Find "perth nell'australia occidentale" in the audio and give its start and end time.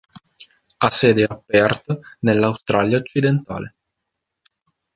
1.39-3.75